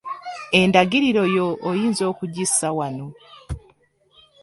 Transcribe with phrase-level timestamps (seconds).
[0.59, 3.07] Endagiriro yo oyinza okugissa wano.